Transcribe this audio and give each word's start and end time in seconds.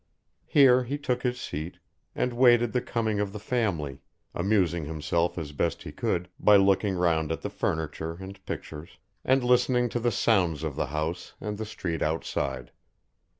Here 0.47 0.83
he 0.83 0.97
took 0.97 1.21
his 1.21 1.39
seat, 1.39 1.77
and 2.15 2.33
waited 2.33 2.73
the 2.73 2.81
coming 2.81 3.19
of 3.19 3.33
the 3.33 3.39
Family, 3.39 3.99
amusing 4.33 4.85
himself 4.85 5.37
as 5.37 5.51
best 5.51 5.83
he 5.83 5.91
could 5.91 6.27
by 6.39 6.55
looking 6.55 6.95
round 6.95 7.31
at 7.31 7.41
the 7.43 7.51
furniture 7.51 8.17
and 8.19 8.43
pictures, 8.47 8.97
and 9.23 9.43
listening 9.43 9.89
to 9.89 9.99
the 9.99 10.09
sounds 10.09 10.63
of 10.63 10.75
the 10.75 10.87
house 10.87 11.35
and 11.39 11.59
the 11.59 11.67
street 11.67 12.01
outside. 12.01 12.71